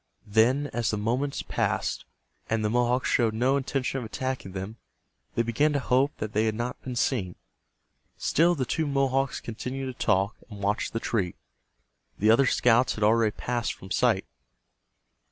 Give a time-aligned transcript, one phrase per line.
[0.25, 2.05] Then as the moments passed,
[2.49, 4.77] and the Mohawks showed no intention of attacking them,
[5.35, 7.35] they began to hope that they had not been seen.
[8.17, 11.35] Still the two Mohawks continued to talk, and watch the tree.
[12.17, 14.25] The other scouts had already passed from sight.